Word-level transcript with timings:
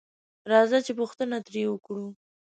راځه 0.51 0.77
چې 0.85 0.91
پوښتنه 0.99 1.37
تري 1.45 1.63
وکړو 1.67 2.07